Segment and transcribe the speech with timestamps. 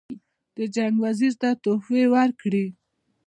[0.57, 2.65] د جنګ وزیر ته تحفې ورکړي.